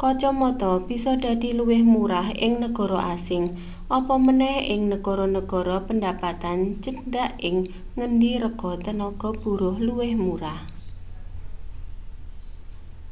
[0.00, 3.44] kacamata bisa dadi luwih murah ing negara asing
[3.98, 7.56] apa maneh ing negara-negara pendapatan cendhak ing
[7.96, 10.60] ngendi rega tenaga buruh luwih murah